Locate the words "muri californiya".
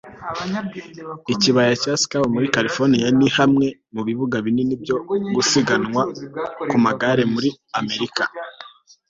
2.33-3.07